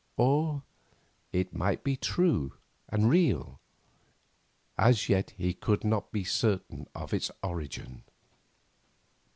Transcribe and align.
Or 0.17 0.63
it 1.31 1.53
might 1.53 1.83
be 1.83 1.95
true 1.95 2.55
and 2.89 3.07
real; 3.07 3.59
as 4.75 5.09
yet 5.09 5.29
he 5.37 5.53
could 5.53 5.83
not 5.83 6.11
be 6.11 6.23
certain 6.23 6.87
of 6.95 7.13
its 7.13 7.29
origin. 7.43 8.01